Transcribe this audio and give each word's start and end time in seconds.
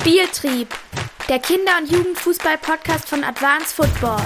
Spieltrieb, 0.00 0.68
der 1.28 1.38
Kinder- 1.40 1.72
und 1.78 1.92
Jugendfußball-Podcast 1.92 3.06
von 3.06 3.22
Advanced 3.22 3.74
Football. 3.74 4.16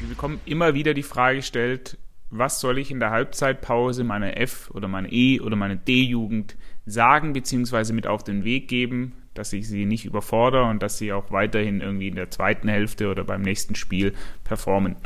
Wir 0.00 0.08
bekommen 0.08 0.40
immer 0.44 0.74
wieder 0.74 0.92
die 0.92 1.04
Frage 1.04 1.36
gestellt, 1.36 1.98
was 2.28 2.58
soll 2.58 2.78
ich 2.78 2.90
in 2.90 2.98
der 2.98 3.10
Halbzeitpause 3.10 4.02
meiner 4.02 4.36
F- 4.36 4.72
oder 4.74 4.88
meiner 4.88 5.12
E- 5.12 5.38
oder 5.38 5.54
meiner 5.54 5.76
D-Jugend 5.76 6.56
sagen 6.84 7.32
bzw. 7.32 7.92
mit 7.92 8.08
auf 8.08 8.24
den 8.24 8.42
Weg 8.42 8.66
geben, 8.66 9.12
dass 9.34 9.52
ich 9.52 9.68
sie 9.68 9.84
nicht 9.84 10.04
überfordere 10.04 10.64
und 10.64 10.82
dass 10.82 10.98
sie 10.98 11.12
auch 11.12 11.30
weiterhin 11.30 11.80
irgendwie 11.80 12.08
in 12.08 12.16
der 12.16 12.28
zweiten 12.28 12.66
Hälfte 12.66 13.08
oder 13.08 13.22
beim 13.22 13.42
nächsten 13.42 13.76
Spiel 13.76 14.14
performen. 14.42 14.96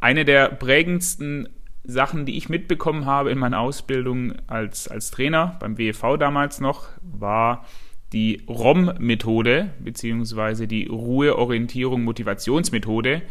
Eine 0.00 0.24
der 0.24 0.48
prägendsten 0.48 1.50
Sachen, 1.88 2.26
die 2.26 2.36
ich 2.36 2.50
mitbekommen 2.50 3.06
habe 3.06 3.30
in 3.30 3.38
meiner 3.38 3.60
Ausbildung 3.60 4.34
als, 4.46 4.88
als 4.88 5.10
Trainer 5.10 5.56
beim 5.58 5.78
WEV 5.78 6.18
damals 6.18 6.60
noch, 6.60 6.88
war 7.00 7.64
die 8.12 8.42
ROM-Methode 8.46 9.70
beziehungsweise 9.80 10.68
die 10.68 10.86
Ruheorientierung 10.86 12.04
Motivationsmethode. 12.04 13.22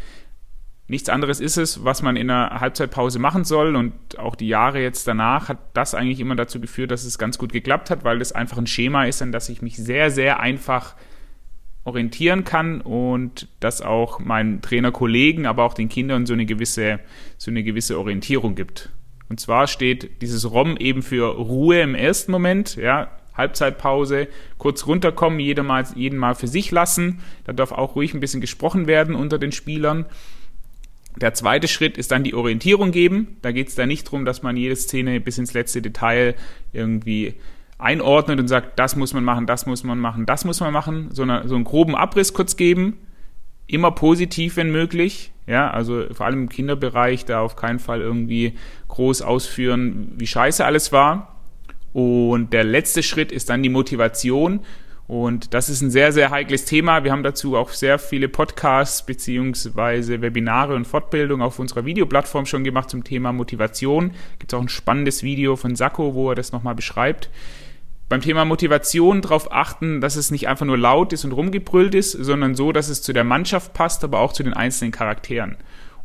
Nichts 0.88 1.08
anderes 1.08 1.38
ist 1.38 1.56
es, 1.56 1.84
was 1.84 2.02
man 2.02 2.16
in 2.16 2.30
einer 2.30 2.60
Halbzeitpause 2.60 3.20
machen 3.20 3.44
soll 3.44 3.76
und 3.76 4.18
auch 4.18 4.34
die 4.34 4.48
Jahre 4.48 4.80
jetzt 4.80 5.06
danach 5.06 5.48
hat 5.48 5.58
das 5.74 5.94
eigentlich 5.94 6.18
immer 6.18 6.34
dazu 6.34 6.60
geführt, 6.60 6.90
dass 6.90 7.04
es 7.04 7.16
ganz 7.16 7.38
gut 7.38 7.52
geklappt 7.52 7.90
hat, 7.90 8.02
weil 8.02 8.18
das 8.18 8.32
einfach 8.32 8.58
ein 8.58 8.66
Schema 8.66 9.04
ist, 9.04 9.22
an 9.22 9.30
das 9.30 9.48
ich 9.50 9.62
mich 9.62 9.76
sehr, 9.76 10.10
sehr 10.10 10.40
einfach 10.40 10.96
orientieren 11.88 12.44
kann 12.44 12.80
und 12.80 13.48
das 13.60 13.82
auch 13.82 14.20
meinen 14.20 14.62
Trainerkollegen, 14.62 15.46
aber 15.46 15.64
auch 15.64 15.74
den 15.74 15.88
Kindern 15.88 16.26
so 16.26 16.34
eine 16.34 16.46
gewisse, 16.46 17.00
so 17.36 17.50
eine 17.50 17.62
gewisse 17.62 17.98
Orientierung 17.98 18.54
gibt. 18.54 18.90
Und 19.28 19.40
zwar 19.40 19.66
steht 19.66 20.22
dieses 20.22 20.50
ROM 20.50 20.76
eben 20.76 21.02
für 21.02 21.36
Ruhe 21.36 21.80
im 21.80 21.94
ersten 21.94 22.32
Moment, 22.32 22.76
ja, 22.76 23.10
Halbzeitpause, 23.34 24.28
kurz 24.58 24.86
runterkommen, 24.86 25.38
jeder 25.38 25.62
mal, 25.62 25.84
jeden 25.94 26.18
mal 26.18 26.34
für 26.34 26.48
sich 26.48 26.70
lassen. 26.70 27.20
Da 27.44 27.52
darf 27.52 27.72
auch 27.72 27.94
ruhig 27.94 28.12
ein 28.12 28.20
bisschen 28.20 28.40
gesprochen 28.40 28.86
werden 28.86 29.14
unter 29.14 29.38
den 29.38 29.52
Spielern. 29.52 30.06
Der 31.16 31.34
zweite 31.34 31.68
Schritt 31.68 31.98
ist 31.98 32.10
dann 32.10 32.24
die 32.24 32.34
Orientierung 32.34 32.90
geben. 32.90 33.38
Da 33.42 33.52
geht 33.52 33.68
es 33.68 33.74
da 33.74 33.86
nicht 33.86 34.06
darum, 34.06 34.24
dass 34.24 34.42
man 34.42 34.56
jede 34.56 34.76
Szene 34.76 35.20
bis 35.20 35.38
ins 35.38 35.54
letzte 35.54 35.82
Detail 35.82 36.34
irgendwie 36.72 37.34
einordnet 37.78 38.40
und 38.40 38.48
sagt, 38.48 38.78
das 38.78 38.96
muss 38.96 39.14
man 39.14 39.24
machen, 39.24 39.46
das 39.46 39.64
muss 39.64 39.84
man 39.84 39.98
machen, 39.98 40.26
das 40.26 40.44
muss 40.44 40.60
man 40.60 40.72
machen, 40.72 41.08
sondern 41.12 41.48
so 41.48 41.54
einen 41.54 41.64
groben 41.64 41.94
Abriss 41.94 42.34
kurz 42.34 42.56
geben, 42.56 42.98
immer 43.68 43.92
positiv, 43.92 44.56
wenn 44.56 44.70
möglich. 44.70 45.32
Ja, 45.46 45.70
also 45.70 46.04
vor 46.12 46.26
allem 46.26 46.42
im 46.42 46.48
Kinderbereich 46.48 47.24
da 47.24 47.40
auf 47.40 47.56
keinen 47.56 47.78
Fall 47.78 48.00
irgendwie 48.00 48.54
groß 48.88 49.22
ausführen, 49.22 50.12
wie 50.16 50.26
scheiße 50.26 50.64
alles 50.64 50.92
war. 50.92 51.36
Und 51.94 52.52
der 52.52 52.64
letzte 52.64 53.02
Schritt 53.02 53.32
ist 53.32 53.48
dann 53.48 53.62
die 53.62 53.70
Motivation. 53.70 54.60
Und 55.06 55.54
das 55.54 55.70
ist 55.70 55.80
ein 55.80 55.90
sehr, 55.90 56.12
sehr 56.12 56.30
heikles 56.30 56.66
Thema. 56.66 57.02
Wir 57.02 57.12
haben 57.12 57.22
dazu 57.22 57.56
auch 57.56 57.70
sehr 57.70 57.98
viele 57.98 58.28
Podcasts 58.28 59.06
beziehungsweise 59.06 60.20
Webinare 60.20 60.74
und 60.74 60.86
Fortbildung 60.86 61.40
auf 61.40 61.58
unserer 61.58 61.86
Videoplattform 61.86 62.44
schon 62.44 62.62
gemacht 62.62 62.90
zum 62.90 63.04
Thema 63.04 63.32
Motivation. 63.32 64.10
Gibt 64.38 64.52
auch 64.52 64.60
ein 64.60 64.68
spannendes 64.68 65.22
Video 65.22 65.56
von 65.56 65.76
Sacco, 65.76 66.14
wo 66.14 66.28
er 66.28 66.34
das 66.34 66.52
nochmal 66.52 66.74
beschreibt 66.74 67.30
beim 68.08 68.20
Thema 68.20 68.44
Motivation 68.44 69.20
darauf 69.20 69.52
achten, 69.52 70.00
dass 70.00 70.16
es 70.16 70.30
nicht 70.30 70.48
einfach 70.48 70.66
nur 70.66 70.78
laut 70.78 71.12
ist 71.12 71.24
und 71.24 71.32
rumgebrüllt 71.32 71.94
ist, 71.94 72.12
sondern 72.12 72.54
so, 72.54 72.72
dass 72.72 72.88
es 72.88 73.02
zu 73.02 73.12
der 73.12 73.24
Mannschaft 73.24 73.74
passt, 73.74 74.02
aber 74.04 74.20
auch 74.20 74.32
zu 74.32 74.42
den 74.42 74.54
einzelnen 74.54 74.92
Charakteren. 74.92 75.56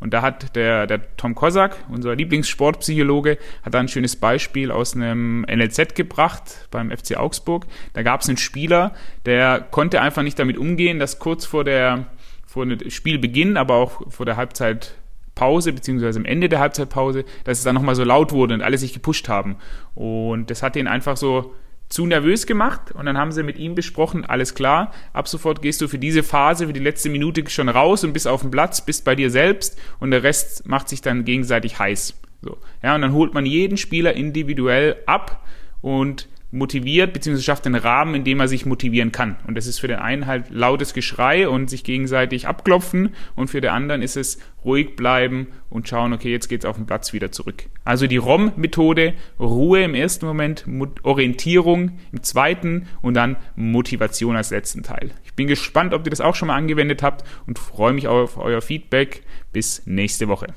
Und 0.03 0.13
da 0.13 0.21
hat 0.21 0.57
der, 0.57 0.85
der 0.85 1.15
Tom 1.15 1.33
Kosak, 1.33 1.77
unser 1.89 2.13
Lieblingssportpsychologe, 2.13 3.37
hat 3.63 3.73
da 3.73 3.79
ein 3.79 3.87
schönes 3.87 4.17
Beispiel 4.17 4.69
aus 4.69 4.95
einem 4.95 5.45
NLZ 5.49 5.95
gebracht 5.95 6.67
beim 6.71 6.91
FC 6.91 7.15
Augsburg. 7.15 7.65
Da 7.93 8.03
gab 8.03 8.19
es 8.19 8.27
einen 8.27 8.37
Spieler, 8.37 8.93
der 9.25 9.61
konnte 9.61 10.01
einfach 10.01 10.21
nicht 10.23 10.37
damit 10.37 10.57
umgehen, 10.57 10.99
dass 10.99 11.19
kurz 11.19 11.45
vor 11.45 11.63
der 11.63 12.07
vor 12.45 12.65
dem 12.65 12.89
Spielbeginn, 12.89 13.55
aber 13.55 13.75
auch 13.75 14.11
vor 14.11 14.25
der 14.25 14.35
Halbzeitpause 14.35 15.71
beziehungsweise 15.71 16.19
am 16.19 16.25
Ende 16.25 16.49
der 16.49 16.59
Halbzeitpause, 16.59 17.23
dass 17.45 17.59
es 17.59 17.63
dann 17.63 17.73
nochmal 17.73 17.95
so 17.95 18.03
laut 18.03 18.33
wurde 18.33 18.55
und 18.55 18.61
alle 18.61 18.77
sich 18.77 18.93
gepusht 18.93 19.29
haben. 19.29 19.55
Und 19.95 20.51
das 20.51 20.61
hat 20.61 20.75
ihn 20.75 20.87
einfach 20.87 21.15
so 21.15 21.55
zu 21.93 22.07
nervös 22.07 22.47
gemacht 22.47 22.91
und 22.91 23.05
dann 23.05 23.19
haben 23.19 23.31
sie 23.31 23.43
mit 23.43 23.59
ihm 23.59 23.75
besprochen, 23.75 24.25
alles 24.25 24.55
klar, 24.55 24.91
ab 25.13 25.27
sofort 25.27 25.61
gehst 25.61 25.79
du 25.79 25.87
für 25.87 25.99
diese 25.99 26.23
Phase, 26.23 26.65
für 26.65 26.73
die 26.73 26.79
letzte 26.79 27.07
Minute 27.07 27.47
schon 27.51 27.69
raus 27.69 28.03
und 28.03 28.13
bist 28.13 28.27
auf 28.27 28.41
dem 28.41 28.49
Platz, 28.49 28.83
bist 28.83 29.05
bei 29.05 29.13
dir 29.13 29.29
selbst 29.29 29.79
und 29.99 30.09
der 30.09 30.23
Rest 30.23 30.67
macht 30.67 30.89
sich 30.89 31.03
dann 31.03 31.23
gegenseitig 31.23 31.77
heiß. 31.77 32.15
So. 32.41 32.57
Ja, 32.81 32.95
und 32.95 33.01
dann 33.01 33.13
holt 33.13 33.35
man 33.35 33.45
jeden 33.45 33.77
Spieler 33.77 34.13
individuell 34.15 34.95
ab 35.05 35.45
und 35.81 36.27
motiviert, 36.53 37.13
beziehungsweise 37.13 37.43
schafft 37.43 37.65
einen 37.65 37.75
Rahmen, 37.75 38.13
in 38.13 38.23
dem 38.23 38.39
er 38.39 38.47
sich 38.47 38.65
motivieren 38.65 39.11
kann. 39.11 39.37
Und 39.47 39.55
das 39.55 39.65
ist 39.65 39.79
für 39.79 39.87
den 39.87 39.97
einen 39.97 40.27
halt 40.27 40.51
lautes 40.51 40.93
Geschrei 40.93 41.49
und 41.49 41.69
sich 41.69 41.83
gegenseitig 41.83 42.47
abklopfen 42.47 43.15
und 43.35 43.49
für 43.49 43.59
den 43.59 43.71
anderen 43.71 44.03
ist 44.03 44.15
es 44.15 44.37
ruhig 44.63 44.95
bleiben 44.95 45.47
und 45.69 45.89
schauen, 45.89 46.13
okay, 46.13 46.31
jetzt 46.31 46.47
geht's 46.47 46.65
auf 46.65 46.77
den 46.77 46.85
Platz 46.85 47.11
wieder 47.11 47.31
zurück. 47.31 47.65
Also 47.83 48.05
die 48.05 48.17
ROM-Methode, 48.17 49.13
Ruhe 49.39 49.83
im 49.83 49.95
ersten 49.95 50.27
Moment, 50.27 50.65
Orientierung 51.01 51.97
im 52.11 52.21
zweiten 52.21 52.87
und 53.01 53.15
dann 53.15 53.35
Motivation 53.55 54.35
als 54.35 54.51
letzten 54.51 54.83
Teil. 54.83 55.11
Ich 55.25 55.33
bin 55.33 55.47
gespannt, 55.47 55.93
ob 55.95 56.05
ihr 56.05 56.11
das 56.11 56.21
auch 56.21 56.35
schon 56.35 56.49
mal 56.49 56.55
angewendet 56.55 57.01
habt 57.01 57.23
und 57.47 57.57
freue 57.57 57.93
mich 57.93 58.07
auf 58.07 58.37
euer 58.37 58.61
Feedback. 58.61 59.23
Bis 59.51 59.83
nächste 59.85 60.27
Woche. 60.27 60.47